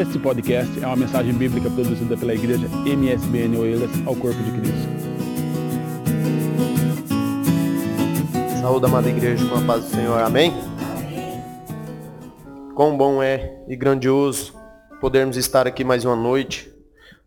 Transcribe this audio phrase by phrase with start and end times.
[0.00, 4.88] Este podcast é uma mensagem bíblica produzida pela igreja MSBN Oeiras ao Corpo de Cristo.
[8.62, 10.18] Saúde, amada igreja, com a paz do Senhor.
[10.22, 10.54] Amém?
[12.74, 14.54] Quão bom é e grandioso
[15.02, 16.72] podermos estar aqui mais uma noite,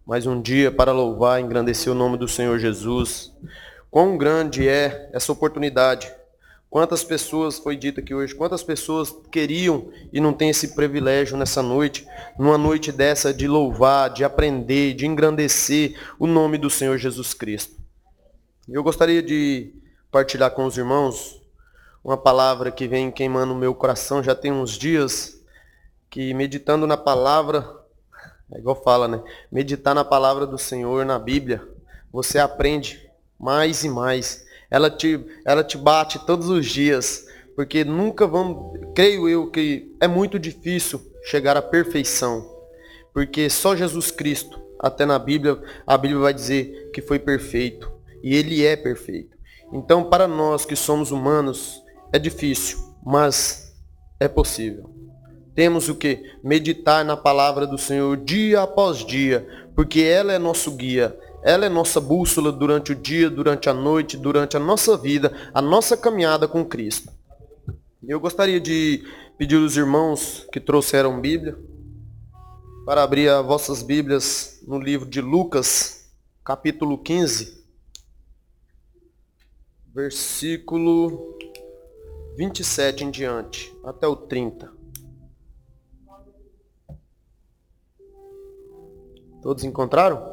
[0.03, 3.31] mais um dia para louvar e engrandecer o nome do Senhor Jesus.
[3.91, 6.12] Quão grande é essa oportunidade
[6.74, 11.62] Quantas pessoas, foi dito aqui hoje, quantas pessoas queriam e não tem esse privilégio nessa
[11.62, 12.04] noite,
[12.36, 17.80] numa noite dessa de louvar, de aprender, de engrandecer o nome do Senhor Jesus Cristo.
[18.67, 19.72] Eu gostaria de
[20.12, 21.40] partilhar com os irmãos
[22.04, 25.40] uma palavra que vem queimando o meu coração já tem uns dias,
[26.09, 27.70] que meditando na palavra,
[28.52, 29.23] é igual fala, né?
[29.52, 31.62] Meditar na palavra do Senhor, na Bíblia,
[32.12, 33.08] você aprende
[33.40, 34.42] mais e mais
[34.73, 40.08] ela te, ela te bate todos os dias, porque nunca vamos, creio eu que é
[40.08, 42.44] muito difícil chegar à perfeição,
[43.14, 47.92] porque só Jesus Cristo, até na Bíblia, a Bíblia vai dizer que foi perfeito,
[48.23, 49.38] e ele é perfeito.
[49.72, 51.80] Então, para nós que somos humanos,
[52.12, 53.75] é difícil, mas
[54.19, 54.90] é possível.
[55.53, 56.23] Temos o que?
[56.44, 61.69] Meditar na palavra do Senhor dia após dia, porque ela é nosso guia, ela é
[61.69, 66.47] nossa bússola durante o dia, durante a noite, durante a nossa vida, a nossa caminhada
[66.47, 67.11] com Cristo.
[68.02, 69.03] Eu gostaria de
[69.38, 71.58] pedir aos irmãos que trouxeram Bíblia
[72.85, 76.09] para abrir as vossas Bíblias no livro de Lucas,
[76.45, 77.61] capítulo 15,
[79.94, 81.38] versículo
[82.38, 84.72] 27 em diante, até o 30.
[89.41, 90.33] Todos encontraram?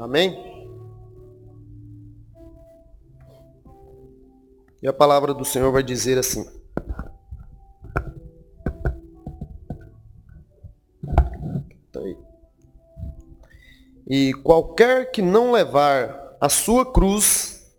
[0.00, 0.66] Amém?
[4.82, 6.42] E a palavra do Senhor vai dizer assim.
[11.92, 12.00] Tá
[14.08, 17.70] e qualquer que não levar a sua cruz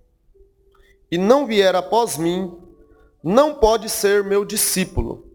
[1.10, 2.56] e não vier após mim,
[3.24, 5.26] não pode ser meu discípulo.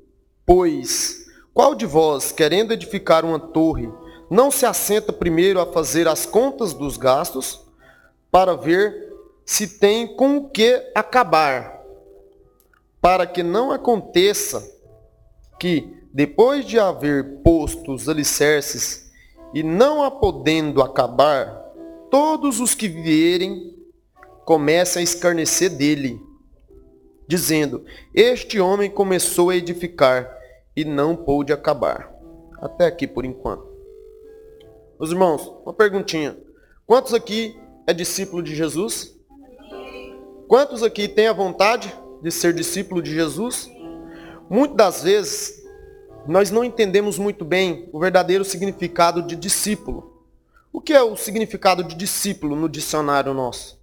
[0.47, 3.93] Pois, qual de vós, querendo edificar uma torre,
[4.31, 7.61] não se assenta primeiro a fazer as contas dos gastos
[8.31, 9.13] para ver
[9.45, 11.81] se tem com o que acabar,
[13.01, 14.69] para que não aconteça
[15.59, 19.13] que, depois de haver posto os alicerces
[19.55, 21.65] e não a podendo acabar,
[22.11, 23.77] todos os que vierem
[24.45, 26.21] comecem a escarnecer dele,
[27.29, 30.29] dizendo: Este homem começou a edificar
[30.75, 32.13] e não pôde acabar.
[32.61, 33.76] Até aqui por enquanto.
[34.99, 36.35] Meus irmãos, uma perguntinha.
[36.87, 37.55] Quantos aqui
[37.87, 39.15] é discípulo de Jesus?
[40.49, 43.71] Quantos aqui têm a vontade de ser discípulo de Jesus?
[44.49, 45.63] Muitas das vezes,
[46.27, 50.25] nós não entendemos muito bem o verdadeiro significado de discípulo.
[50.73, 53.79] O que é o significado de discípulo no dicionário nosso?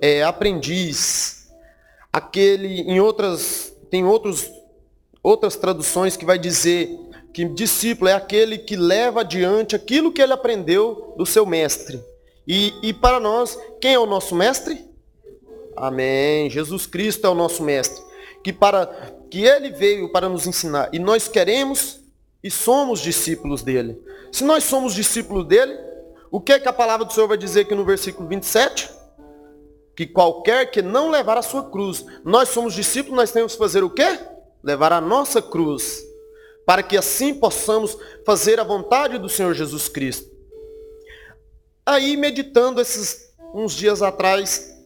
[0.00, 1.48] É aprendiz.
[2.12, 4.50] Aquele, em outras, tem outros,
[5.22, 7.05] outras traduções que vai dizer
[7.36, 12.02] que discípulo é aquele que leva adiante aquilo que ele aprendeu do seu mestre.
[12.48, 14.82] E, e para nós, quem é o nosso mestre?
[15.76, 16.48] Amém.
[16.48, 18.02] Jesus Cristo é o nosso mestre.
[18.42, 18.86] Que, para,
[19.30, 20.88] que ele veio para nos ensinar.
[20.94, 22.00] E nós queremos
[22.42, 24.00] e somos discípulos dele.
[24.32, 25.78] Se nós somos discípulos dele,
[26.30, 28.90] o que, é que a palavra do Senhor vai dizer aqui no versículo 27?
[29.94, 33.84] Que qualquer que não levar a sua cruz, nós somos discípulos, nós temos que fazer
[33.84, 34.20] o quê?
[34.62, 36.05] Levar a nossa cruz
[36.66, 37.96] para que assim possamos
[38.26, 40.28] fazer a vontade do Senhor Jesus Cristo.
[41.86, 44.76] Aí, meditando esses uns dias atrás,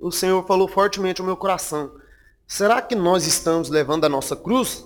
[0.00, 1.92] o Senhor falou fortemente ao meu coração:
[2.46, 4.82] será que nós estamos levando a nossa cruz?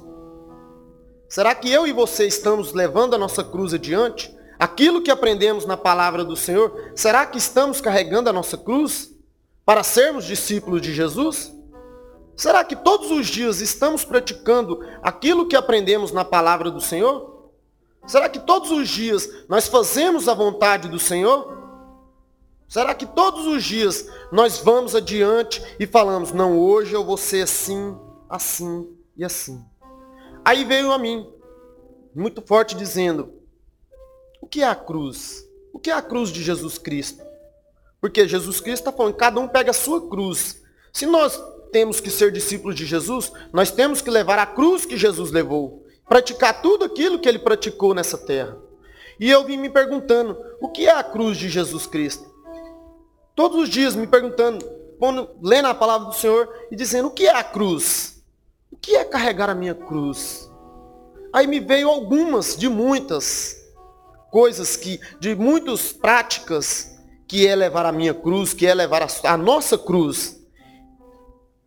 [1.29, 4.37] Será que eu e você estamos levando a nossa cruz adiante?
[4.59, 9.11] Aquilo que aprendemos na palavra do Senhor, será que estamos carregando a nossa cruz
[9.65, 11.53] para sermos discípulos de Jesus?
[12.37, 17.51] Será que todos os dias estamos praticando aquilo que aprendemos na palavra do Senhor?
[18.07, 21.63] Será que todos os dias nós fazemos a vontade do Senhor?
[22.69, 27.43] Será que todos os dias nós vamos adiante e falamos, não, hoje eu vou ser
[27.43, 27.95] assim,
[28.31, 29.63] assim e assim?
[30.43, 31.31] Aí veio a mim,
[32.15, 33.31] muito forte, dizendo,
[34.41, 35.47] o que é a cruz?
[35.71, 37.23] O que é a cruz de Jesus Cristo?
[38.01, 40.62] Porque Jesus Cristo está falando, cada um pega a sua cruz.
[40.93, 41.43] Se nós
[41.73, 45.87] temos que ser discípulos de Jesus, nós temos que levar a cruz que Jesus levou,
[46.07, 48.59] praticar tudo aquilo que ele praticou nessa terra.
[49.19, 52.31] E eu vim me perguntando, o que é a cruz de Jesus Cristo?
[53.35, 54.69] Todos os dias me perguntando,
[55.41, 58.23] lendo a palavra do Senhor e dizendo, o que é a cruz?
[58.71, 60.51] O que é carregar a minha cruz?
[61.33, 63.57] Aí me veio algumas de muitas
[64.31, 69.33] coisas que, de muitas práticas que é levar a minha cruz, que é levar a,
[69.33, 70.42] a nossa cruz.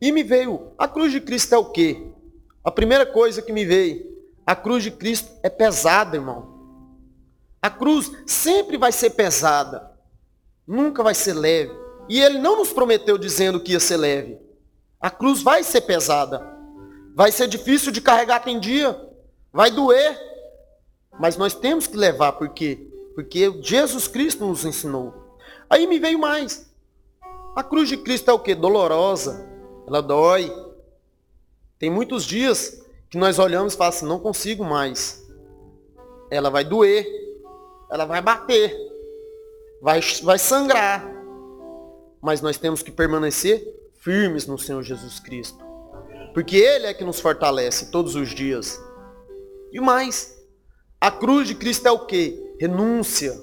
[0.05, 2.05] E me veio, a cruz de Cristo é o quê?
[2.63, 4.05] A primeira coisa que me veio,
[4.45, 6.47] a cruz de Cristo é pesada, irmão.
[7.59, 9.91] A cruz sempre vai ser pesada.
[10.67, 11.73] Nunca vai ser leve.
[12.07, 14.37] E ele não nos prometeu dizendo que ia ser leve.
[15.01, 16.55] A cruz vai ser pesada.
[17.15, 18.95] Vai ser difícil de carregar tem dia.
[19.51, 20.15] Vai doer.
[21.19, 22.91] Mas nós temos que levar, por quê?
[23.15, 25.15] Porque Jesus Cristo nos ensinou.
[25.67, 26.71] Aí me veio mais.
[27.55, 28.53] A cruz de Cristo é o quê?
[28.53, 29.54] Dolorosa.
[29.87, 30.51] Ela dói.
[31.77, 35.25] Tem muitos dias que nós olhamos e falamos assim, não consigo mais.
[36.29, 37.05] Ela vai doer.
[37.91, 38.75] Ela vai bater.
[39.81, 41.05] Vai, vai sangrar.
[42.21, 43.63] Mas nós temos que permanecer
[44.01, 45.63] firmes no Senhor Jesus Cristo.
[46.33, 48.81] Porque Ele é que nos fortalece todos os dias.
[49.71, 50.35] E mais,
[50.99, 52.55] a cruz de Cristo é o que?
[52.59, 53.33] Renúncia.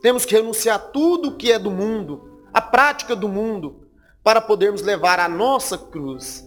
[0.00, 3.87] Temos que renunciar a tudo que é do mundo, a prática do mundo,
[4.28, 6.46] para podermos levar a nossa cruz.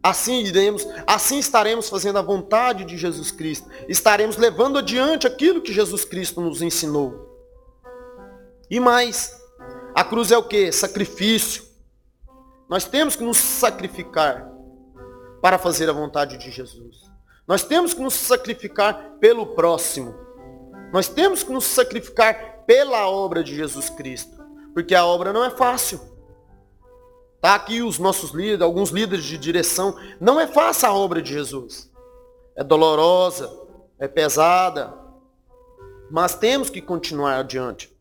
[0.00, 3.68] Assim iremos, assim estaremos fazendo a vontade de Jesus Cristo.
[3.88, 7.28] Estaremos levando adiante aquilo que Jesus Cristo nos ensinou.
[8.70, 9.36] E mais,
[9.96, 10.70] a cruz é o que?
[10.70, 11.64] Sacrifício.
[12.68, 14.48] Nós temos que nos sacrificar
[15.42, 17.10] para fazer a vontade de Jesus.
[17.48, 20.14] Nós temos que nos sacrificar pelo próximo.
[20.92, 24.38] Nós temos que nos sacrificar pela obra de Jesus Cristo.
[24.72, 26.16] Porque a obra não é fácil.
[27.40, 29.96] Tá aqui os nossos líderes, alguns líderes de direção.
[30.20, 31.90] Não é fácil a obra de Jesus.
[32.56, 33.50] É dolorosa,
[33.98, 34.92] é pesada.
[36.10, 37.96] Mas temos que continuar adiante.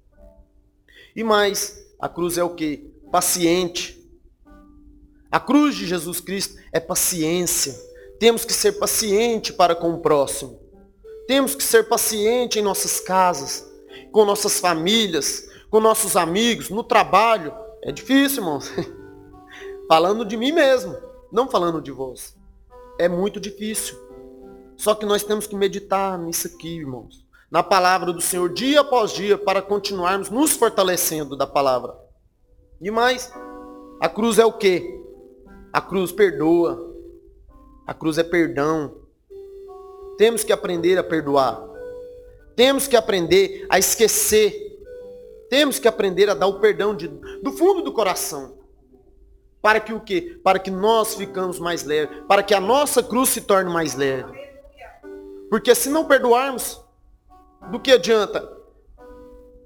[1.15, 2.91] E mais, a cruz é o que?
[3.11, 3.97] Paciente.
[5.31, 7.75] A cruz de Jesus Cristo é paciência.
[8.19, 10.59] Temos que ser paciente para com o próximo.
[11.27, 13.67] Temos que ser paciente em nossas casas,
[14.11, 17.53] com nossas famílias, com nossos amigos, no trabalho.
[17.83, 18.71] É difícil, irmãos.
[19.87, 20.97] falando de mim mesmo,
[21.31, 22.37] não falando de vós.
[22.99, 23.97] É muito difícil.
[24.75, 27.25] Só que nós temos que meditar nisso aqui, irmãos.
[27.49, 31.95] Na palavra do Senhor, dia após dia, para continuarmos nos fortalecendo da palavra.
[32.81, 33.31] E mais,
[33.99, 35.01] a cruz é o quê?
[35.71, 36.93] A cruz perdoa.
[37.85, 38.95] A cruz é perdão.
[40.17, 41.63] Temos que aprender a perdoar.
[42.55, 44.53] Temos que aprender a esquecer.
[45.49, 48.56] Temos que aprender a dar o perdão de, do fundo do coração.
[49.67, 50.39] Para que o quê?
[50.41, 52.23] Para que nós ficamos mais leves.
[52.25, 54.31] Para que a nossa cruz se torne mais leve.
[55.49, 56.81] Porque se não perdoarmos,
[57.69, 58.49] do que adianta?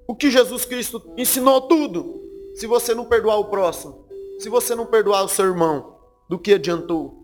[0.07, 2.19] O que Jesus Cristo ensinou tudo.
[2.55, 4.07] Se você não perdoar o próximo.
[4.39, 5.99] Se você não perdoar o seu irmão.
[6.27, 7.23] Do que adiantou?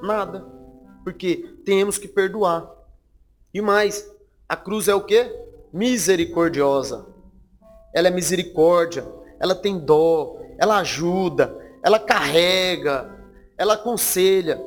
[0.00, 0.46] Nada.
[1.04, 2.66] Porque temos que perdoar.
[3.52, 4.10] E mais,
[4.48, 5.30] a cruz é o que?
[5.70, 7.04] Misericordiosa.
[7.94, 9.06] Ela é misericórdia,
[9.38, 13.18] ela tem dó, ela ajuda, ela carrega,
[13.56, 14.60] ela aconselha.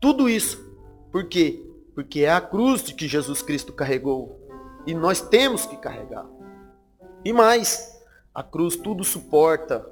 [0.00, 0.62] Tudo isso.
[1.10, 1.64] Por quê?
[1.94, 4.40] Porque é a cruz de que Jesus Cristo carregou.
[4.86, 6.26] E nós temos que carregar.
[7.24, 8.02] E mais,
[8.34, 9.86] a cruz tudo suporta.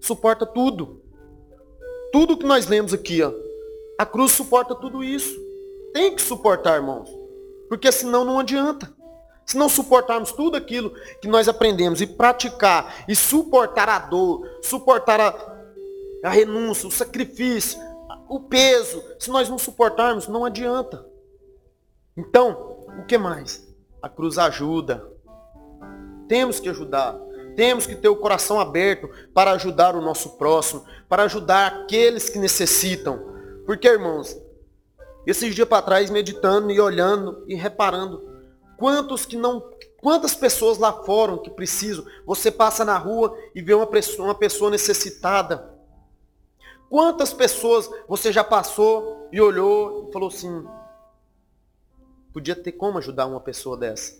[0.00, 1.02] Suporta tudo.
[2.12, 3.32] Tudo que nós lemos aqui, ó,
[3.98, 5.38] a cruz suporta tudo isso.
[5.92, 7.08] Tem que suportar, irmãos.
[7.68, 8.92] Porque senão não adianta.
[9.50, 15.20] Se não suportarmos tudo aquilo que nós aprendemos e praticar, e suportar a dor, suportar
[15.20, 15.56] a,
[16.22, 17.76] a renúncia, o sacrifício,
[18.28, 21.04] o peso, se nós não suportarmos, não adianta.
[22.16, 23.68] Então, o que mais?
[24.00, 25.04] A cruz ajuda.
[26.28, 27.18] Temos que ajudar.
[27.56, 32.38] Temos que ter o coração aberto para ajudar o nosso próximo, para ajudar aqueles que
[32.38, 33.20] necessitam.
[33.66, 34.40] Porque, irmãos,
[35.26, 38.29] esses dias para trás, meditando e olhando e reparando,
[38.80, 39.70] quantos que não.
[40.00, 42.06] Quantas pessoas lá fora que precisam?
[42.26, 45.78] Você passa na rua e vê uma pessoa, uma pessoa necessitada.
[46.88, 50.66] Quantas pessoas você já passou e olhou e falou assim,
[52.32, 54.18] podia ter como ajudar uma pessoa dessa?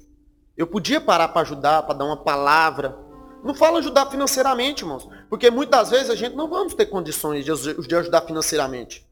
[0.54, 2.98] Eu podia parar para ajudar, para dar uma palavra.
[3.42, 5.08] Não fala ajudar financeiramente, irmãos.
[5.30, 9.08] Porque muitas vezes a gente não vamos ter condições de ajudar financeiramente.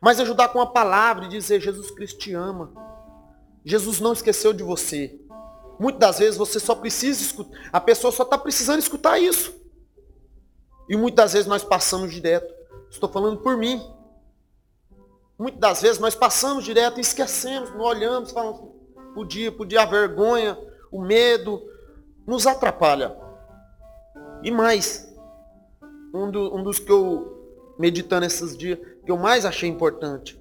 [0.00, 2.91] Mas ajudar com a palavra e dizer, Jesus Cristo te ama.
[3.64, 5.18] Jesus não esqueceu de você.
[5.78, 7.58] Muitas das vezes você só precisa escutar.
[7.72, 9.54] A pessoa só está precisando escutar isso.
[10.88, 12.52] E muitas vezes nós passamos direto.
[12.90, 13.80] Estou falando por mim.
[15.38, 18.60] Muitas das vezes nós passamos direto e esquecemos, não olhamos, falamos,
[19.12, 20.56] podia, podia a vergonha,
[20.90, 21.60] o medo,
[22.26, 23.16] nos atrapalha.
[24.44, 25.12] E mais,
[26.14, 30.40] um, do, um dos que eu, meditando esses dias, que eu mais achei importante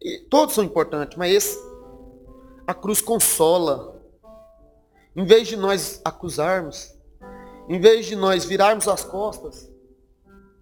[0.00, 1.58] E todos são importantes, mas esse,
[2.66, 4.00] a cruz consola.
[5.14, 6.94] Em vez de nós acusarmos,
[7.68, 9.70] em vez de nós virarmos as costas,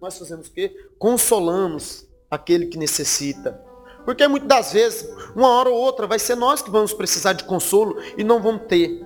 [0.01, 0.75] nós fazemos o quê?
[0.97, 3.63] Consolamos aquele que necessita.
[4.03, 7.43] Porque muitas das vezes, uma hora ou outra, vai ser nós que vamos precisar de
[7.43, 9.01] consolo e não vamos ter.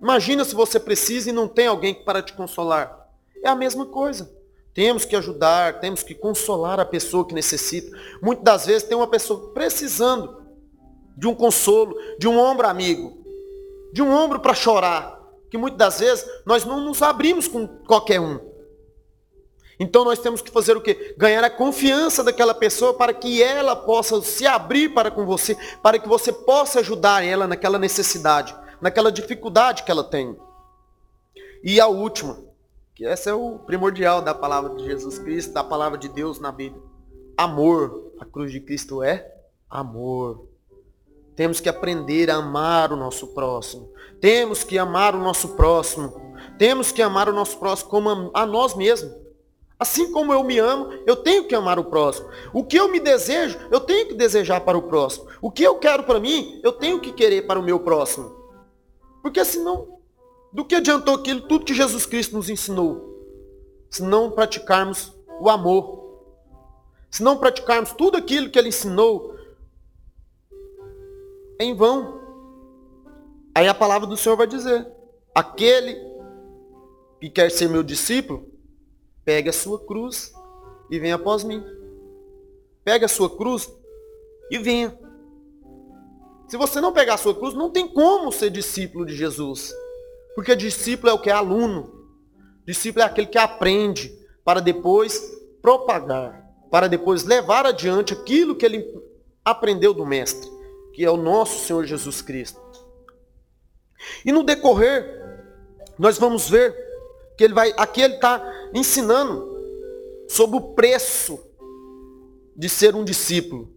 [0.00, 3.08] Imagina se você precisa e não tem alguém para te consolar.
[3.42, 4.30] É a mesma coisa.
[4.72, 7.94] Temos que ajudar, temos que consolar a pessoa que necessita.
[8.22, 10.39] Muitas das vezes tem uma pessoa precisando
[11.16, 13.24] de um consolo, de um ombro amigo,
[13.92, 15.18] de um ombro para chorar.
[15.50, 18.38] Que muitas das vezes nós não nos abrimos com qualquer um.
[19.80, 21.14] Então nós temos que fazer o quê?
[21.16, 25.98] Ganhar a confiança daquela pessoa para que ela possa se abrir para com você, para
[25.98, 30.36] que você possa ajudar ela naquela necessidade, naquela dificuldade que ela tem.
[31.64, 32.38] E a última,
[32.94, 36.52] que essa é o primordial da palavra de Jesus Cristo, da palavra de Deus na
[36.52, 36.82] Bíblia.
[37.34, 38.12] Amor.
[38.20, 39.34] A cruz de Cristo é
[39.70, 40.46] amor.
[41.40, 43.90] Temos que aprender a amar o nosso próximo.
[44.20, 46.36] Temos que amar o nosso próximo.
[46.58, 49.10] Temos que amar o nosso próximo como a nós mesmos.
[49.78, 52.28] Assim como eu me amo, eu tenho que amar o próximo.
[52.52, 55.28] O que eu me desejo, eu tenho que desejar para o próximo.
[55.40, 58.36] O que eu quero para mim, eu tenho que querer para o meu próximo.
[59.22, 59.96] Porque senão,
[60.52, 63.16] do que adiantou aquilo, tudo que Jesus Cristo nos ensinou?
[63.88, 66.00] Se não praticarmos o amor.
[67.10, 69.29] Se não praticarmos tudo aquilo que ele ensinou,
[71.60, 72.20] em vão.
[73.54, 74.90] Aí a palavra do Senhor vai dizer:
[75.34, 75.96] aquele
[77.20, 78.50] que quer ser meu discípulo,
[79.24, 80.32] Pegue a sua cruz
[80.90, 81.62] e venha após mim.
[82.82, 83.70] Pegue a sua cruz
[84.50, 84.98] e venha.
[86.48, 89.72] Se você não pegar a sua cruz, não tem como ser discípulo de Jesus.
[90.34, 92.08] Porque discípulo é o que é aluno.
[92.66, 94.12] Discípulo é aquele que aprende
[94.44, 95.20] para depois
[95.62, 98.84] propagar, para depois levar adiante aquilo que ele
[99.44, 100.50] aprendeu do mestre,
[100.92, 102.60] que é o nosso Senhor Jesus Cristo.
[104.24, 105.20] E no decorrer,
[105.98, 106.74] nós vamos ver
[107.36, 108.42] que ele vai, aqui ele está
[108.74, 109.50] ensinando
[110.28, 111.38] sobre o preço
[112.56, 113.72] de ser um discípulo.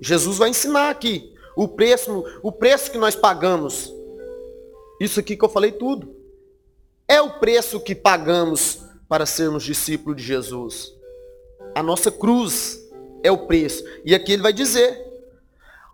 [0.00, 3.92] Jesus vai ensinar aqui o preço, o preço que nós pagamos.
[5.00, 6.14] Isso aqui que eu falei tudo.
[7.08, 10.92] É o preço que pagamos para sermos discípulos de Jesus.
[11.74, 12.80] A nossa cruz
[13.22, 13.84] é o preço.
[14.04, 15.05] E aqui ele vai dizer: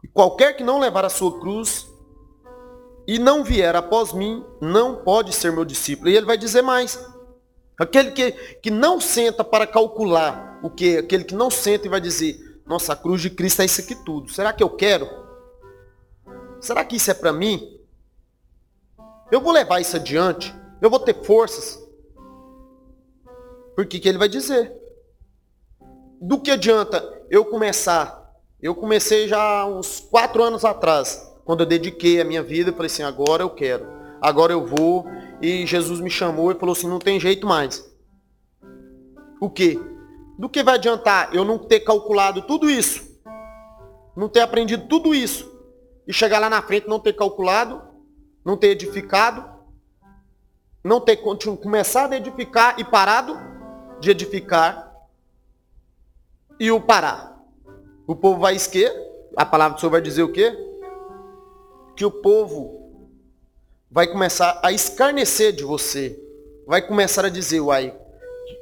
[0.09, 1.87] qualquer que não levar a sua cruz
[3.07, 6.09] e não vier após mim, não pode ser meu discípulo.
[6.09, 7.05] E ele vai dizer mais.
[7.79, 10.99] Aquele que, que não senta para calcular o que?
[10.99, 13.95] Aquele que não senta e vai dizer, nossa, a cruz de Cristo é isso aqui
[14.05, 14.31] tudo.
[14.31, 15.09] Será que eu quero?
[16.61, 17.81] Será que isso é para mim?
[19.31, 20.55] Eu vou levar isso adiante?
[20.81, 21.83] Eu vou ter forças?
[23.75, 24.73] Porque que ele vai dizer?
[26.21, 28.22] Do que adianta eu começar?
[28.63, 32.87] Eu comecei já uns quatro anos atrás quando eu dediquei a minha vida, eu falei
[32.87, 33.87] assim, agora eu quero,
[34.21, 35.05] agora eu vou.
[35.41, 37.85] E Jesus me chamou e falou assim, não tem jeito mais.
[39.41, 39.81] O quê?
[40.39, 43.03] Do que vai adiantar eu não ter calculado tudo isso?
[44.17, 45.51] Não ter aprendido tudo isso?
[46.07, 47.83] E chegar lá na frente não ter calculado,
[48.45, 49.45] não ter edificado,
[50.85, 53.37] não ter começado a edificar e parado
[54.01, 54.93] de edificar
[56.59, 57.32] e o parar.
[58.07, 58.93] O povo vai esquecer,
[59.37, 60.57] a palavra do Senhor vai dizer o quê?
[61.97, 63.01] que o povo
[63.91, 66.19] vai começar a escarnecer de você.
[66.67, 67.97] Vai começar a dizer, uai.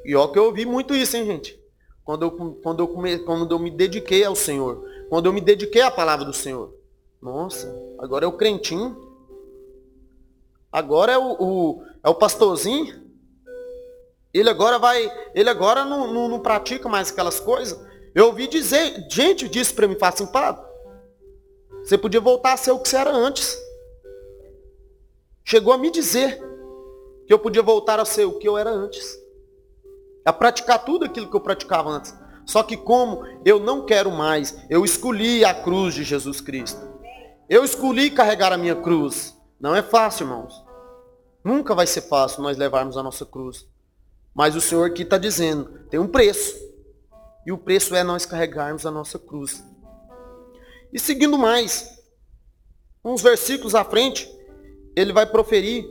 [0.05, 1.61] E ó que eu ouvi muito isso, hein, gente?
[2.05, 2.31] Quando eu,
[2.63, 4.85] quando, eu come, quando eu me dediquei ao Senhor.
[5.09, 6.75] Quando eu me dediquei à palavra do Senhor.
[7.21, 9.09] Nossa, agora é o crentinho.
[10.73, 13.09] Agora é o, o é o pastorzinho.
[14.33, 17.79] Ele agora vai, ele agora não, não, não pratica mais aquelas coisas.
[18.14, 20.71] Eu ouvi dizer, gente disse para mim, fala assim, pá,
[21.83, 23.57] você podia voltar a ser o que você era antes.
[25.45, 26.40] Chegou a me dizer
[27.26, 29.19] que eu podia voltar a ser o que eu era antes.
[30.25, 32.14] A praticar tudo aquilo que eu praticava antes.
[32.45, 36.81] Só que como eu não quero mais, eu escolhi a cruz de Jesus Cristo.
[37.49, 39.37] Eu escolhi carregar a minha cruz.
[39.59, 40.64] Não é fácil, irmãos.
[41.43, 43.67] Nunca vai ser fácil nós levarmos a nossa cruz.
[44.35, 46.70] Mas o Senhor aqui está dizendo, tem um preço.
[47.47, 49.65] E o preço é nós carregarmos a nossa cruz.
[50.93, 51.99] E seguindo mais,
[53.05, 54.29] uns versículos à frente,
[54.95, 55.87] ele vai proferir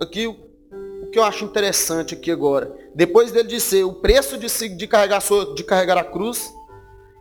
[0.00, 2.74] aqui o que eu acho interessante aqui agora.
[2.94, 4.46] Depois dele dizer o preço de,
[4.76, 5.22] de, carregar,
[5.54, 6.52] de carregar a cruz,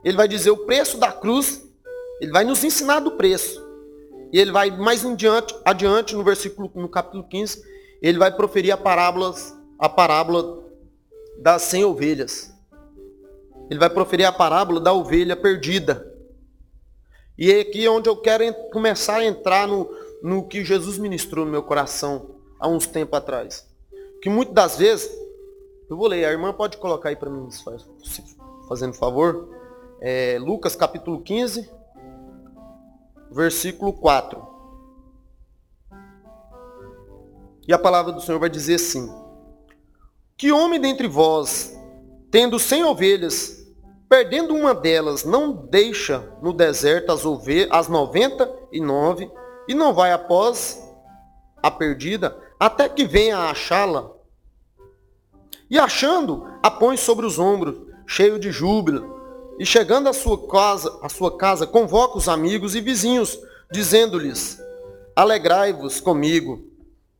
[0.03, 1.61] ele vai dizer o preço da cruz,
[2.21, 3.67] ele vai nos ensinar do preço.
[4.31, 7.61] E ele vai mais adiante, adiante no versículo, no capítulo 15,
[8.01, 9.33] ele vai proferir a parábola,
[9.77, 10.63] a parábola
[11.41, 12.53] das 100 ovelhas.
[13.69, 16.09] Ele vai proferir a parábola da ovelha perdida.
[17.37, 19.89] E é aqui onde eu quero começar a entrar no,
[20.21, 23.65] no que Jesus ministrou no meu coração há uns tempos atrás.
[24.21, 25.09] Que muitas das vezes,
[25.89, 27.47] eu vou ler, a irmã pode colocar aí para mim,
[28.67, 29.49] fazendo favor.
[30.01, 31.69] É, Lucas capítulo 15,
[33.31, 34.49] versículo 4.
[37.67, 39.07] E a palavra do Senhor vai dizer assim:
[40.35, 41.77] Que homem dentre vós,
[42.31, 43.58] tendo cem ovelhas,
[44.09, 49.31] perdendo uma delas, não deixa no deserto as ovelhas, as noventa e nove,
[49.67, 50.83] e não vai após
[51.61, 54.11] a perdida, até que venha a achá-la.
[55.69, 59.19] E achando, a põe sobre os ombros, cheio de júbilo.
[59.59, 63.39] E chegando à sua casa, à sua casa, convoca os amigos e vizinhos,
[63.71, 64.57] dizendo-lhes:
[65.15, 66.63] Alegrai-vos comigo,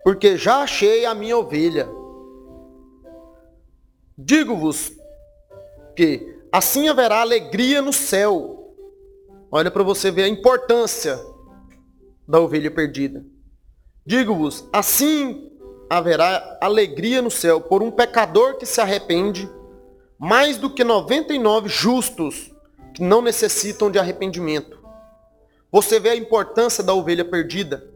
[0.04, 1.88] porque já achei a minha ovelha.
[4.18, 4.92] Digo-vos
[5.96, 8.76] que assim haverá alegria no céu.
[9.52, 11.20] Olha para você ver a importância
[12.28, 13.26] da ovelha perdida.
[14.06, 15.52] Digo-vos, assim
[15.90, 19.50] haverá alegria no céu por um pecador que se arrepende,
[20.20, 22.52] mais do que 99 justos
[22.94, 24.78] que não necessitam de arrependimento.
[25.72, 27.88] Você vê a importância da ovelha perdida,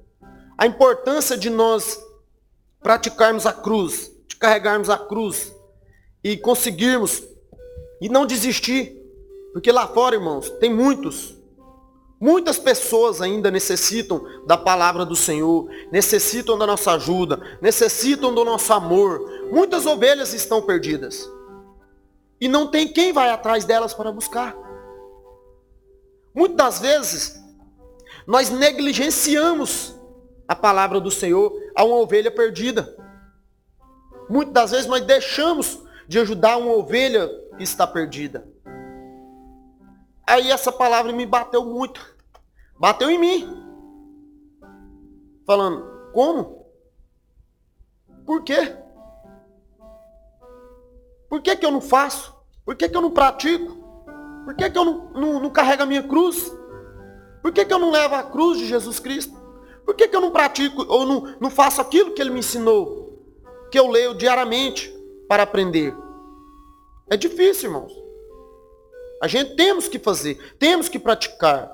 [0.57, 1.99] a importância de nós
[2.81, 5.53] praticarmos a cruz, de carregarmos a cruz
[6.23, 7.23] e conseguirmos
[8.03, 8.95] e não desistir,
[9.53, 11.35] porque lá fora, irmãos, tem muitos
[12.23, 18.71] Muitas pessoas ainda necessitam da palavra do Senhor, necessitam da nossa ajuda, necessitam do nosso
[18.71, 19.29] amor.
[19.51, 21.29] Muitas ovelhas estão perdidas.
[22.39, 24.55] E não tem quem vai atrás delas para buscar.
[26.33, 27.43] Muitas vezes,
[28.25, 29.93] nós negligenciamos
[30.47, 32.95] a palavra do Senhor a uma ovelha perdida.
[34.29, 37.29] Muitas das vezes nós deixamos de ajudar uma ovelha
[37.59, 38.47] está perdida.
[40.27, 42.15] Aí essa palavra me bateu muito.
[42.79, 43.63] Bateu em mim.
[45.45, 46.65] Falando, como?
[48.25, 48.75] Por quê?
[51.29, 52.33] Por que, que eu não faço?
[52.65, 53.83] Por que, que eu não pratico?
[54.45, 56.51] Por que, que eu não, não, não carrego a minha cruz?
[57.41, 59.37] Por que, que eu não levo a cruz de Jesus Cristo?
[59.85, 63.21] Por que, que eu não pratico ou não, não faço aquilo que ele me ensinou?
[63.69, 64.89] Que eu leio diariamente
[65.27, 65.93] para aprender?
[67.09, 67.93] É difícil, irmãos.
[69.21, 71.71] A gente temos que fazer, temos que praticar.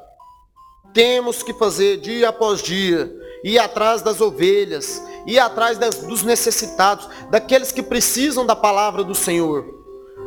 [0.93, 3.11] Temos que fazer dia após dia,
[3.43, 9.13] ir atrás das ovelhas, ir atrás das, dos necessitados, daqueles que precisam da palavra do
[9.13, 9.65] Senhor.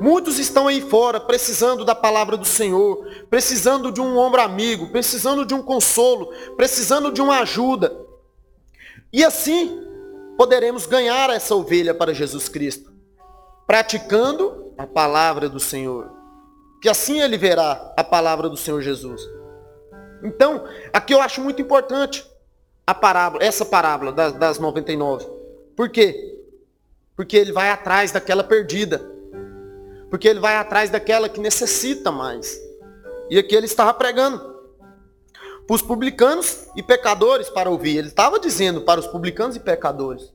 [0.00, 5.44] Muitos estão aí fora precisando da palavra do Senhor, precisando de um ombro amigo, precisando
[5.44, 7.96] de um consolo, precisando de uma ajuda.
[9.12, 9.80] E assim
[10.36, 12.92] poderemos ganhar essa ovelha para Jesus Cristo,
[13.66, 16.10] praticando a palavra do Senhor.
[16.80, 19.22] Que assim ele verá a palavra do Senhor Jesus.
[20.22, 22.26] Então, aqui eu acho muito importante
[22.86, 25.26] a parábola, essa parábola das, das 99.
[25.76, 26.38] Por quê?
[27.16, 29.00] Porque ele vai atrás daquela perdida.
[30.10, 32.60] Porque ele vai atrás daquela que necessita mais.
[33.30, 34.38] E aqui ele estava pregando
[35.66, 37.96] para os publicanos e pecadores para ouvir.
[37.96, 40.32] Ele estava dizendo para os publicanos e pecadores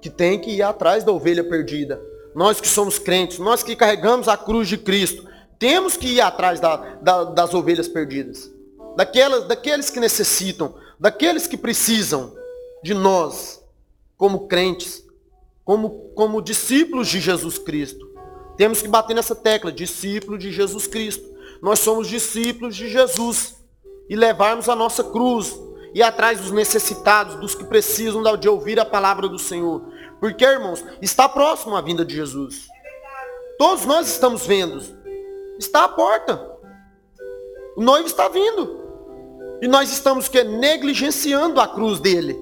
[0.00, 2.00] que tem que ir atrás da ovelha perdida.
[2.36, 5.26] Nós que somos crentes, nós que carregamos a cruz de Cristo,
[5.58, 8.52] temos que ir atrás da, da, das ovelhas perdidas.
[8.94, 12.36] Daquelas, daqueles que necessitam, daqueles que precisam
[12.84, 13.64] de nós,
[14.18, 15.02] como crentes,
[15.64, 18.06] como, como discípulos de Jesus Cristo.
[18.54, 21.26] Temos que bater nessa tecla, discípulo de Jesus Cristo.
[21.62, 23.56] Nós somos discípulos de Jesus.
[24.10, 25.58] E levarmos a nossa cruz.
[25.94, 29.95] E atrás dos necessitados, dos que precisam de ouvir a palavra do Senhor.
[30.20, 32.66] Porque, irmãos, está próximo a vinda de Jesus.
[33.58, 34.96] Todos nós estamos vendo
[35.58, 36.58] está à porta.
[37.76, 38.84] O noivo está vindo.
[39.60, 42.36] E nós estamos que negligenciando a cruz dele.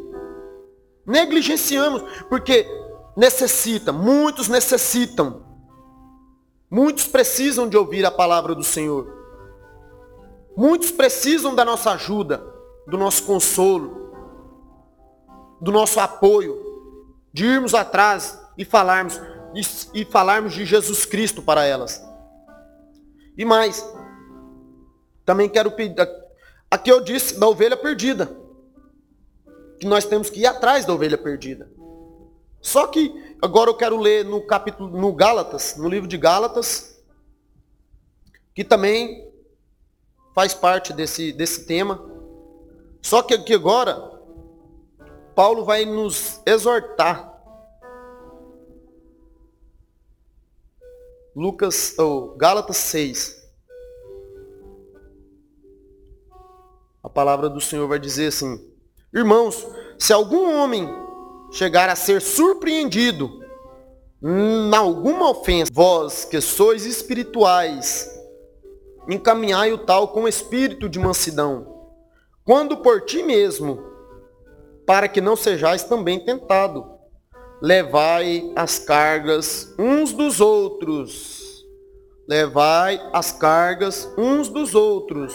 [1.07, 2.67] Negligenciamos, porque
[3.17, 5.45] necessita, muitos necessitam.
[6.71, 9.13] Muitos precisam de ouvir a palavra do Senhor.
[10.57, 12.45] Muitos precisam da nossa ajuda,
[12.87, 14.13] do nosso consolo,
[15.61, 16.74] do nosso apoio,
[17.35, 19.21] de irmos atrás e falarmos
[19.93, 22.01] e falarmos de Jesus Cristo para elas.
[23.37, 23.85] E mais,
[25.25, 25.97] também quero pedir,
[26.71, 28.37] aqui eu disse da ovelha perdida,
[29.81, 31.69] que nós temos que ir atrás da ovelha perdida.
[32.61, 37.03] Só que agora eu quero ler no capítulo, no Gálatas, no livro de Gálatas,
[38.55, 39.29] que também
[40.35, 42.01] faz parte desse, desse tema.
[43.03, 44.14] Só que aqui agora,
[45.35, 47.33] Paulo vai nos exortar
[51.35, 53.45] Lucas, ou Gálatas 6.
[57.15, 58.61] palavra do Senhor vai dizer assim:
[59.15, 59.67] Irmãos,
[59.97, 60.89] se algum homem
[61.53, 63.41] chegar a ser surpreendido
[64.21, 68.11] em alguma ofensa, vós que sois espirituais,
[69.09, 71.93] encaminhai o tal com espírito de mansidão,
[72.45, 73.94] quando por ti mesmo,
[74.87, 76.95] para que não sejais também tentado.
[77.61, 81.65] Levai as cargas uns dos outros.
[82.29, 85.35] Levai as cargas uns dos outros.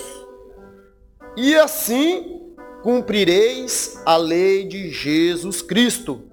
[1.36, 6.30] E assim cumprireis a lei de Jesus Cristo.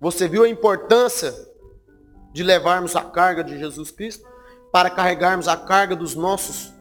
[0.00, 1.34] Você viu a importância
[2.32, 4.28] de levarmos a carga de Jesus Cristo?
[4.72, 6.72] Para carregarmos a carga dos nossos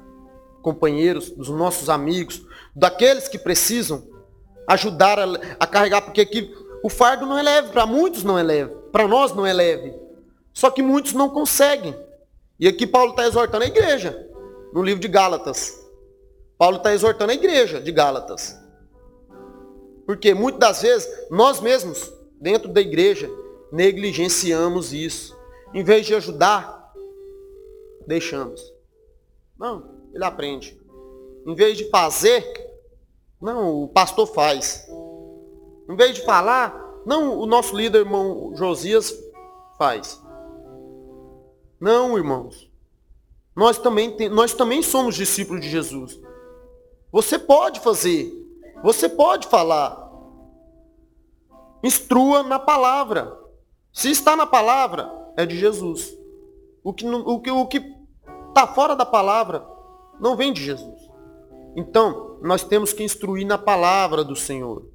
[0.62, 2.41] companheiros, dos nossos amigos,
[2.75, 4.08] daqueles que precisam
[4.69, 5.25] ajudar a,
[5.60, 9.08] a carregar, porque aqui o fardo não é leve, para muitos não é leve, para
[9.08, 9.93] nós não é leve.
[10.53, 11.95] Só que muitos não conseguem.
[12.60, 14.29] E aqui Paulo está exortando a igreja,
[14.71, 15.84] no livro de Gálatas.
[16.58, 18.58] Paulo está exortando a igreja de Gálatas.
[20.05, 23.29] Porque muitas das vezes nós mesmos dentro da igreja,
[23.71, 25.38] negligenciamos isso.
[25.73, 26.93] Em vez de ajudar,
[28.05, 28.62] deixamos.
[29.58, 30.79] Não, ele aprende.
[31.45, 32.68] Em vez de fazer,
[33.41, 34.88] não, o pastor faz.
[35.89, 36.75] Em vez de falar,
[37.06, 39.13] não, o nosso líder, irmão Josias,
[39.78, 40.21] faz.
[41.80, 42.69] Não, irmãos.
[43.56, 46.19] Nós também, tem, nós também somos discípulos de Jesus.
[47.12, 48.32] Você pode fazer.
[48.84, 50.10] Você pode falar.
[51.84, 53.38] Instrua na palavra.
[53.91, 56.13] Se está na palavra, é de Jesus.
[56.84, 57.99] O que o que o que
[58.49, 59.65] está fora da palavra
[60.19, 61.10] não vem de Jesus.
[61.75, 64.86] Então, nós temos que instruir na palavra do Senhor.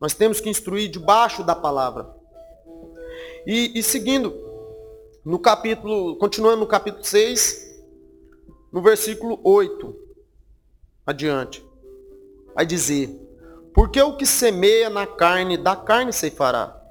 [0.00, 2.14] Nós temos que instruir debaixo da palavra.
[3.46, 4.34] E, e seguindo,
[5.24, 7.70] no capítulo, continuando no capítulo 6,
[8.72, 9.94] no versículo 8,
[11.06, 11.64] adiante,
[12.54, 13.08] vai dizer,
[13.74, 16.82] porque o que semeia na carne, da carne ceifará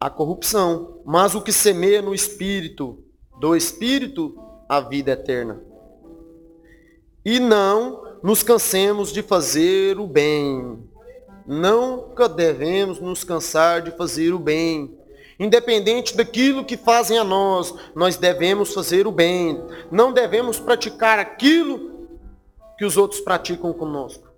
[0.00, 1.02] a corrupção.
[1.04, 3.04] Mas o que semeia no espírito,
[3.38, 4.34] do espírito,
[4.68, 5.62] a vida eterna.
[7.24, 10.78] E não nos cansemos de fazer o bem.
[11.46, 14.96] Nunca devemos nos cansar de fazer o bem.
[15.38, 19.58] Independente daquilo que fazem a nós, nós devemos fazer o bem.
[19.90, 22.08] Não devemos praticar aquilo
[22.76, 24.28] que os outros praticam conosco.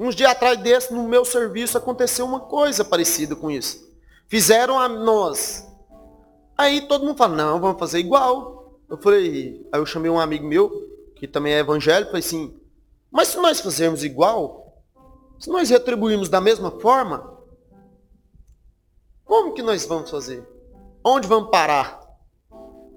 [0.00, 3.88] Uns dias atrás desse, no meu serviço, aconteceu uma coisa parecida com isso.
[4.28, 5.66] Fizeram a nós.
[6.56, 8.78] Aí todo mundo fala, não, vamos fazer igual.
[8.90, 10.87] Eu falei, aí eu chamei um amigo meu,
[11.18, 12.54] que também é evangélico, assim,
[13.10, 14.82] mas se nós fizermos igual,
[15.38, 17.38] se nós retribuirmos da mesma forma,
[19.24, 20.46] como que nós vamos fazer?
[21.04, 22.00] Onde vamos parar?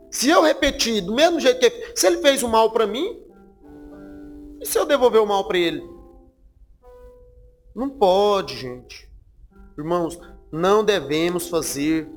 [0.10, 3.22] Se eu repetir do mesmo jeito que se ele fez o mal para mim,
[4.60, 5.82] e se eu devolver o mal para ele?
[7.74, 9.10] Não pode, gente.
[9.78, 10.20] Irmãos,
[10.52, 12.10] não devemos fazer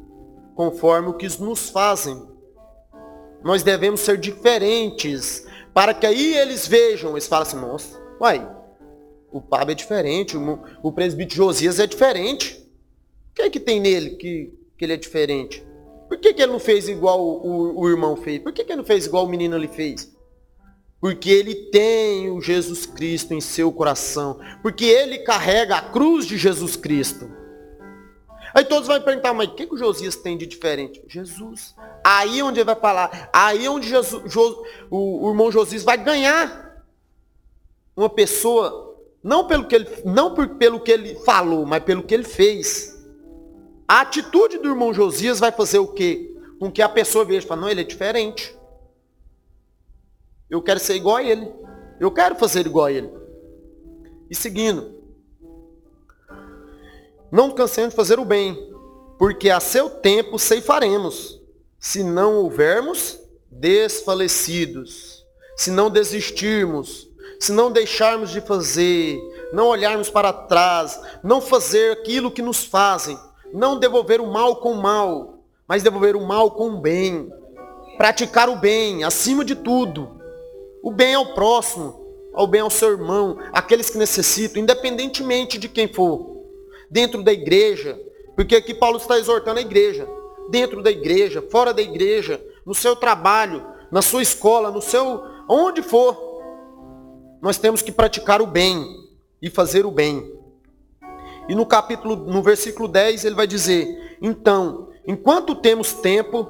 [0.54, 2.28] conforme o que nos fazem.
[3.42, 5.43] Nós devemos ser diferentes,
[5.74, 8.48] para que aí eles vejam, eles falam assim, nossa, uai,
[9.30, 12.64] o Pablo é diferente, o, o presbítero Josias é diferente.
[13.30, 15.66] O que é que tem nele que, que ele é diferente?
[16.08, 18.40] Por que, que ele não fez igual o, o, o irmão fez?
[18.40, 20.14] Por que, que ele não fez igual o menino ali fez?
[21.04, 26.38] porque ele tem o Jesus Cristo em seu coração, porque ele carrega a cruz de
[26.38, 27.30] Jesus Cristo.
[28.54, 31.02] Aí todos vão perguntar, mas o que, que o Josias tem de diferente?
[31.08, 31.74] Jesus.
[32.04, 34.36] Aí onde ele vai falar, aí onde Jesus,
[34.88, 36.84] o, o, irmão Josias vai ganhar
[37.96, 42.14] uma pessoa, não pelo que ele, não por, pelo que ele falou, mas pelo que
[42.14, 42.94] ele fez.
[43.88, 46.32] A atitude do irmão Josias vai fazer o quê?
[46.60, 48.56] Com que a pessoa veja, fala, não, ele é diferente.
[50.48, 51.52] Eu quero ser igual a ele.
[51.98, 53.10] Eu quero fazer igual a ele.
[54.30, 54.94] E seguindo.
[57.34, 58.56] Não cansemos de fazer o bem,
[59.18, 61.42] porque a seu tempo ceifaremos,
[61.80, 63.18] se não houvermos
[63.50, 67.08] desfalecidos, se não desistirmos,
[67.40, 69.18] se não deixarmos de fazer,
[69.52, 73.18] não olharmos para trás, não fazer aquilo que nos fazem,
[73.52, 77.28] não devolver o mal com o mal, mas devolver o mal com o bem,
[77.96, 80.20] praticar o bem acima de tudo,
[80.80, 82.00] o bem ao próximo,
[82.32, 86.33] ao bem ao seu irmão, aqueles que necessitam, independentemente de quem for.
[86.94, 88.00] Dentro da igreja,
[88.36, 90.08] porque aqui Paulo está exortando a igreja.
[90.48, 95.24] Dentro da igreja, fora da igreja, no seu trabalho, na sua escola, no seu.
[95.48, 96.16] onde for.
[97.42, 98.86] Nós temos que praticar o bem
[99.42, 100.38] e fazer o bem.
[101.48, 106.48] E no capítulo, no versículo 10, ele vai dizer: Então, enquanto temos tempo,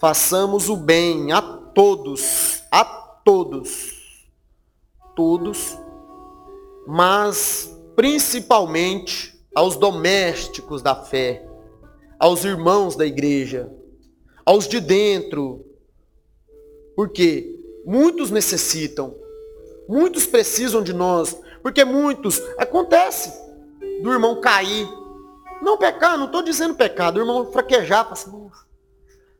[0.00, 4.26] façamos o bem a todos, a todos.
[5.14, 5.78] todos,
[6.84, 11.46] mas principalmente aos domésticos da fé,
[12.18, 13.72] aos irmãos da igreja,
[14.44, 15.64] aos de dentro.
[16.94, 19.14] Porque muitos necessitam,
[19.88, 23.32] muitos precisam de nós, porque muitos acontece
[24.02, 24.88] do irmão cair.
[25.62, 28.50] Não pecar, não estou dizendo pecado, o irmão fraquejar, fala assim,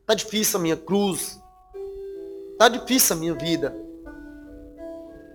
[0.05, 1.41] tá difícil a minha cruz,
[2.57, 3.75] tá difícil a minha vida.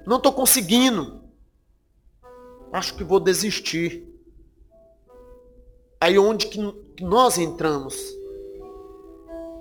[0.07, 1.23] Não estou conseguindo.
[2.71, 4.14] Acho que vou desistir.
[6.01, 6.61] Aí onde que
[7.01, 7.97] nós entramos?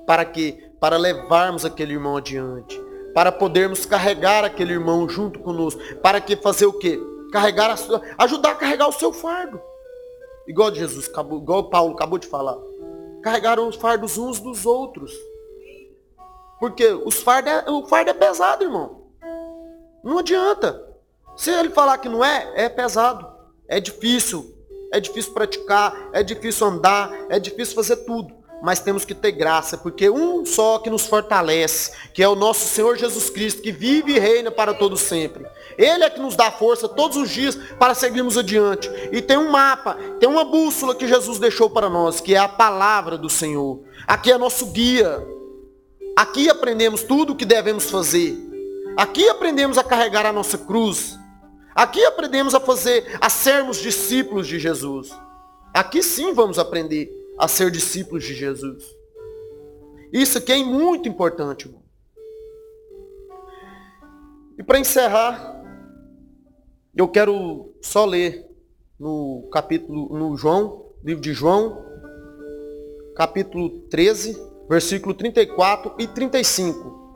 [0.05, 0.71] Para quê?
[0.79, 2.79] Para levarmos aquele irmão adiante.
[3.13, 5.81] Para podermos carregar aquele irmão junto conosco.
[6.01, 6.99] Para que fazer o quê?
[7.31, 9.61] Carregar a sua, ajudar a carregar o seu fardo.
[10.47, 12.57] Igual Jesus, igual Paulo acabou de falar.
[13.21, 15.13] Carregaram os fardos uns dos outros.
[16.59, 19.03] Porque os fardos é, o fardo é pesado, irmão.
[20.03, 20.85] Não adianta.
[21.35, 23.25] Se ele falar que não é, é pesado.
[23.67, 24.52] É difícil.
[24.93, 28.31] É difícil praticar, é difícil andar, é difícil fazer tudo.
[28.61, 32.67] Mas temos que ter graça, porque um só que nos fortalece, que é o nosso
[32.67, 35.47] Senhor Jesus Cristo, que vive e reina para todo sempre.
[35.79, 38.87] Ele é que nos dá força todos os dias para seguirmos adiante.
[39.11, 42.47] E tem um mapa, tem uma bússola que Jesus deixou para nós, que é a
[42.47, 43.81] palavra do Senhor.
[44.07, 45.25] Aqui é nosso guia.
[46.15, 48.37] Aqui aprendemos tudo o que devemos fazer.
[48.95, 51.17] Aqui aprendemos a carregar a nossa cruz.
[51.75, 55.09] Aqui aprendemos a fazer, a sermos discípulos de Jesus.
[55.73, 58.83] Aqui sim vamos aprender a ser discípulos de Jesus.
[60.11, 61.81] Isso aqui é muito importante, irmão.
[64.55, 65.63] E para encerrar,
[66.95, 68.47] eu quero só ler
[68.99, 71.83] no capítulo, no João, livro de João,
[73.15, 77.15] capítulo 13, versículo 34 e 35,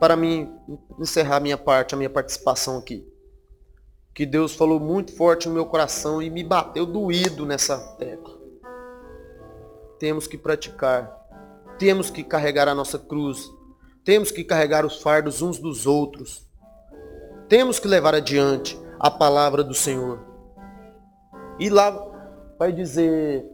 [0.00, 0.52] para mim
[0.98, 3.15] encerrar a minha parte, a minha participação aqui
[4.16, 8.34] que Deus falou muito forte no meu coração e me bateu doído nessa tecla.
[9.98, 11.14] Temos que praticar,
[11.78, 13.46] temos que carregar a nossa cruz,
[14.02, 16.48] temos que carregar os fardos uns dos outros,
[17.46, 20.24] temos que levar adiante a palavra do Senhor.
[21.58, 21.90] E lá
[22.58, 23.44] vai dizer: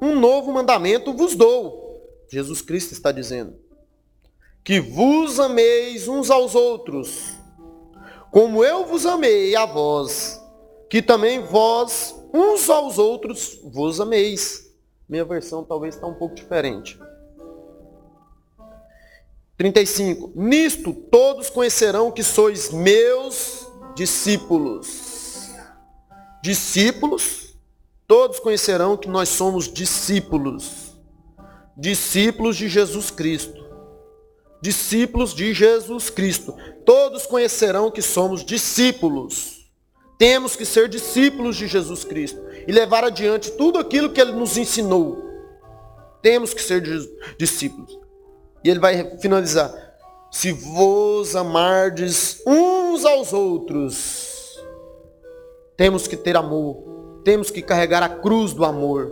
[0.00, 2.00] Um novo mandamento vos dou.
[2.30, 3.58] Jesus Cristo está dizendo:
[4.62, 7.39] Que vos ameis uns aos outros
[8.30, 10.40] como eu vos amei a vós,
[10.88, 14.70] que também vós uns aos outros vos ameis.
[15.08, 16.98] Minha versão talvez está um pouco diferente.
[19.56, 20.32] 35.
[20.34, 25.50] Nisto todos conhecerão que sois meus discípulos.
[26.42, 27.54] Discípulos,
[28.06, 30.94] todos conhecerão que nós somos discípulos.
[31.76, 33.69] Discípulos de Jesus Cristo
[34.60, 36.54] discípulos de Jesus Cristo.
[36.84, 39.70] Todos conhecerão que somos discípulos.
[40.18, 44.56] Temos que ser discípulos de Jesus Cristo e levar adiante tudo aquilo que ele nos
[44.56, 45.24] ensinou.
[46.20, 46.82] Temos que ser
[47.38, 47.98] discípulos.
[48.62, 49.72] E ele vai finalizar.
[50.30, 54.60] Se vos amardes uns aos outros,
[55.76, 57.20] temos que ter amor.
[57.24, 59.10] Temos que carregar a cruz do amor.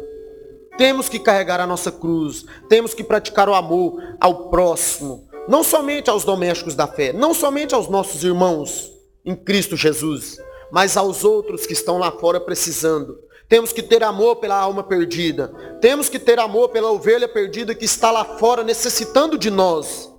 [0.76, 2.44] Temos que carregar a nossa cruz.
[2.68, 7.74] Temos que praticar o amor ao próximo não somente aos domésticos da fé, não somente
[7.74, 8.92] aos nossos irmãos
[9.24, 10.38] em Cristo Jesus,
[10.70, 13.18] mas aos outros que estão lá fora precisando.
[13.48, 15.48] Temos que ter amor pela alma perdida.
[15.80, 20.12] Temos que ter amor pela ovelha perdida que está lá fora necessitando de nós.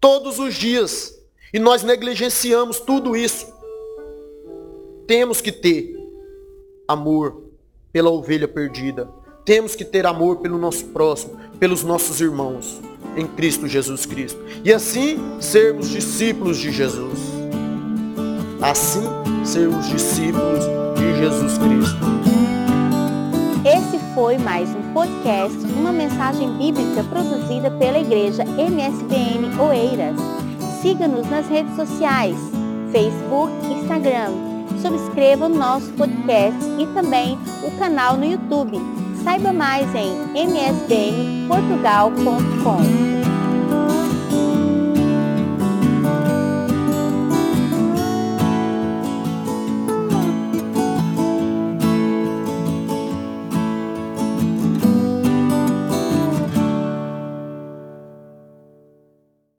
[0.00, 1.14] Todos os dias.
[1.52, 3.46] E nós negligenciamos tudo isso.
[5.06, 5.94] Temos que ter
[6.88, 7.44] amor
[7.92, 9.08] pela ovelha perdida.
[9.44, 12.82] Temos que ter amor pelo nosso próximo, pelos nossos irmãos
[13.16, 14.40] em Cristo Jesus Cristo.
[14.64, 17.18] E assim sermos discípulos de Jesus.
[18.60, 19.04] Assim
[19.44, 20.64] sermos discípulos
[20.96, 22.14] de Jesus Cristo.
[23.64, 30.16] Esse foi mais um podcast, uma mensagem bíblica produzida pela igreja MSBN Oeiras.
[30.82, 32.36] Siga-nos nas redes sociais,
[32.92, 34.32] Facebook, Instagram.
[34.82, 42.82] Subscreva o nosso podcast e também o canal no YouTube Saiba mais em msbnportugal.com.